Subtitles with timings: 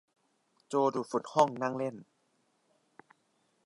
[0.67, 1.95] โจดูดฝุ่นห้องนั่งเล่น